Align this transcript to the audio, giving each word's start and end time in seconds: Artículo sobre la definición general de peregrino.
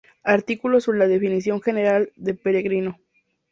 Artículo 0.23 0.81
sobre 0.81 0.97
la 0.97 1.07
definición 1.07 1.61
general 1.61 2.11
de 2.15 2.33
peregrino. 2.33 2.97